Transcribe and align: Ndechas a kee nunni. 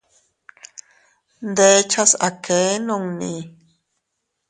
Ndechas 1.49 2.11
a 2.27 2.29
kee 2.43 2.71
nunni. 2.85 3.33